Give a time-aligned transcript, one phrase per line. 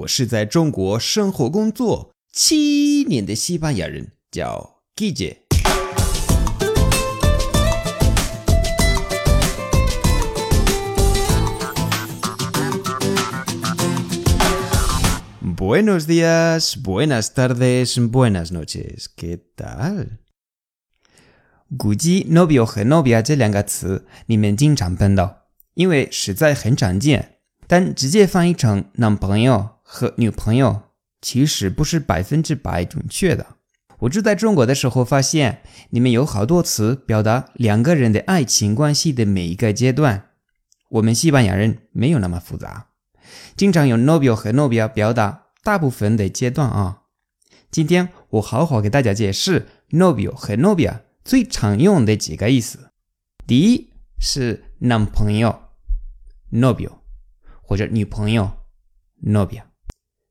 [0.00, 5.38] 我是在中国生活工作七年的西班牙人，叫 Guille。
[15.56, 19.06] Buenos días, buenas tardes, buenas noches.
[19.14, 20.18] ¿Qué tal?
[21.76, 25.42] 估计 novio 和 novia 这两个词你们经常碰到，
[25.74, 27.36] 因为实在很常见。
[27.66, 30.82] 但直接翻译成男朋友和女朋友，
[31.20, 33.56] 其实不是百分之百准确的。
[33.98, 40.28] 我住在中国的时候发现，你们有好多词表达两个人的爱情关系的每一个阶段。
[40.90, 42.90] 我们西班牙人没有那么复杂，
[43.56, 47.02] 经常用 novio 和 novia 表达大部分的阶段啊。
[47.72, 52.92] 今天我好好给大家解释 novio 和 novia 最常用的几个意思。
[53.44, 55.62] 第一是男朋友
[56.52, 56.92] ，novio。
[57.60, 58.50] 或者女朋友
[59.24, 59.62] ，novia，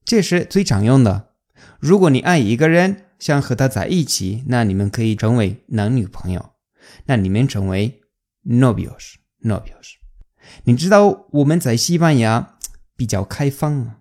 [0.10, 1.34] 这是最常用的。
[1.80, 6.54] 如果你爱一个人，想和他在一起，那你们可以成为男女朋友，
[7.06, 8.02] 那你们成为
[8.44, 9.98] novios，novios。
[10.64, 12.56] 你知道我们在西班牙
[12.98, 14.00] 比较开放啊，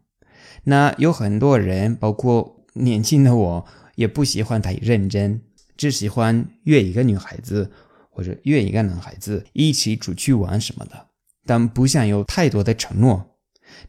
[0.64, 5.42] 那有很多人，包括年轻的我，也不喜欢太认真，
[5.76, 7.70] 只喜欢约一个女孩子
[8.08, 11.08] 或者约一个男孩子一起出去玩什么的。
[11.44, 13.36] 但不想有太多的承诺，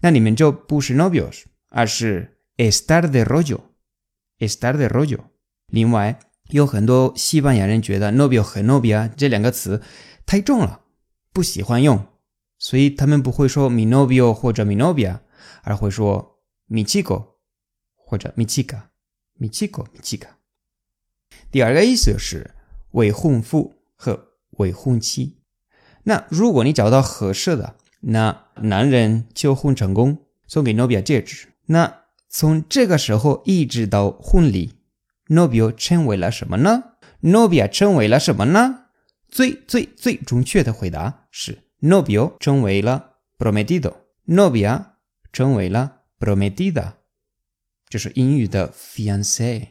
[0.01, 5.19] 那你们就不是 novios，而是 estar de rollo，estar de rollo。
[5.67, 9.81] 另外，有很多西班牙人觉得 novio 和 novia 这两个词
[10.25, 10.81] 太重了，
[11.31, 12.05] 不喜欢用，
[12.57, 15.19] 所以他们不会说 mi novio 或者 mi novia，
[15.63, 17.35] 而会说 mi chico
[17.95, 20.29] 或者 mi chica，mi chico，mi chica。
[21.51, 22.55] 第二个意思是
[22.91, 25.37] 未婚夫和未婚妻。
[26.03, 31.48] 那如果你找到合适的，那男人求婚成功，送给 Novia 戒指。
[31.71, 34.73] 那从这个时候一直到婚礼
[35.27, 36.83] ，Novio 成为了什么呢
[37.21, 38.85] ？Novia 成为了什么呢？
[39.29, 44.85] 最最最准确的回答是：Novio 成为了 prometido，Novia
[45.31, 46.93] 成为了 prometida，
[47.87, 49.67] 就是英语的 fiance。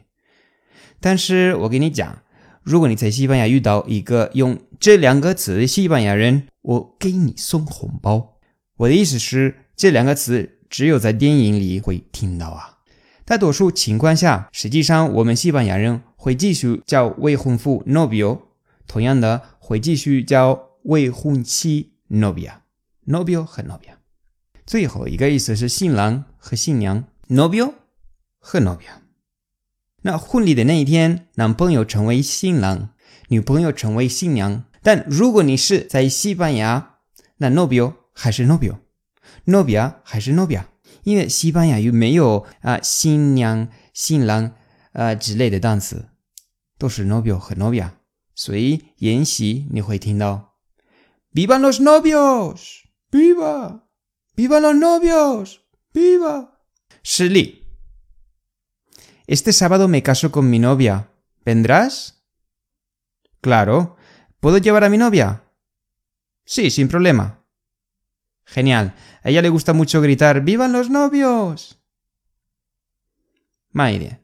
[1.01, 2.23] 但是我跟你讲。
[2.61, 8.37] 如果你在西班牙遇到一个用这两个词的西班牙人，我给你送红包。
[8.75, 12.77] 我的意思是，这两个词只有在电影里会听到啊。
[13.25, 18.39] 大多数情况下，实际上我们西班牙人会继续叫未婚夫 novio，
[18.87, 23.97] 同样的会继续叫未婚妻 novia，novio 和 novia。
[24.65, 27.73] 最后一个意思是新郎和新娘 novio
[28.39, 28.99] 和 novia。
[30.01, 32.89] 那婚礼的那一天，男朋友成为新郎，
[33.27, 34.63] 女朋友成为新娘。
[34.81, 36.95] 但如果你是在西班牙，
[37.37, 38.77] 那 novio 还是 Novio
[39.46, 40.64] novio，novia 还是 novia，
[41.02, 44.54] 因为西班牙语没有啊新娘、新郎
[44.92, 46.08] 啊之类的单词，
[46.78, 47.90] 都是 novio 和 novia。
[48.34, 50.56] 所以演习你会听到，
[51.32, 56.48] vivan los novios，viva，vivan los novios，viva。
[57.02, 57.62] 实例。
[59.26, 61.08] Este sábado me caso con mi novia.
[61.44, 62.22] ¿Vendrás?
[63.40, 63.96] Claro.
[64.40, 65.44] ¿Puedo llevar a mi novia?
[66.44, 67.37] Sí, sin problema.
[68.49, 68.95] Genial.
[69.21, 71.79] A ella le gusta mucho gritar ¡Vivan los novios!
[73.71, 74.19] Maide.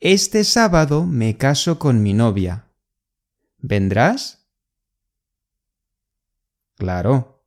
[0.00, 2.66] Este sábado me caso con mi novia.
[3.58, 4.46] ¿Vendrás?
[6.76, 7.42] Claro.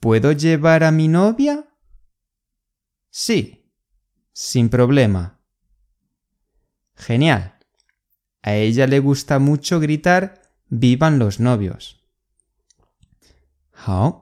[0.00, 1.68] ¿Puedo llevar a mi novia?
[3.10, 3.70] Sí,
[4.32, 5.38] sin problema.
[6.94, 7.58] Genial.
[8.40, 12.02] A ella le gusta mucho gritar ¡Vivan los novios!
[13.72, 14.21] Hao,